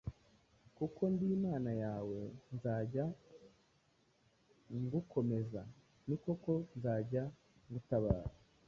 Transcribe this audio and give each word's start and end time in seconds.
kuko 0.77 1.01
ndi 1.13 1.25
Imana 1.37 1.71
yawe; 1.83 2.19
nzajya 2.53 3.05
ngukomeza, 4.81 5.61
ni 6.07 6.15
koko 6.23 6.51
nzajya 6.77 7.23
ngutabara; 7.69 8.31